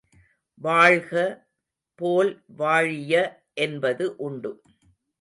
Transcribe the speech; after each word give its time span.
வாழ்க 0.61 1.11
போல் 1.99 2.31
வாழிய 2.57 3.13
என்பது 3.61 4.15
உண்டு. 4.17 4.51